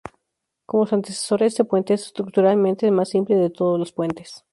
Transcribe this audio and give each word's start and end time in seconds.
Como 0.65 0.87
su 0.87 0.95
antecesor, 0.95 1.43
este 1.43 1.63
puente 1.63 1.93
es 1.93 2.07
estructuralmente 2.07 2.87
el 2.87 2.91
más 2.91 3.09
simple 3.09 3.35
de 3.35 3.51
todos 3.51 3.77
los 3.77 3.91
puentes. 3.91 4.43